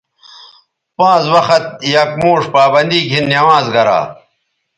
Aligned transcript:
پانز 0.97 1.25
وخت 1.33 1.63
یک 1.93 2.09
موݜ 2.21 2.41
پابندی 2.55 2.99
گھن 3.11 3.23
نمازگرا 3.33 3.99